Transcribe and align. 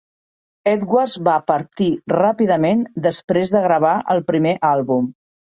Edwards 0.71 1.17
va 1.27 1.35
partir 1.51 1.89
ràpidament 2.15 2.83
després 3.09 3.55
de 3.57 3.63
gravar 3.69 3.95
el 4.15 4.27
primer 4.33 4.57
àlbum. 4.75 5.11